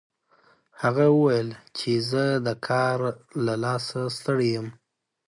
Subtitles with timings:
[0.81, 2.97] هغه وویل چې زه د کار
[3.45, 4.67] له لاسه ستړی یم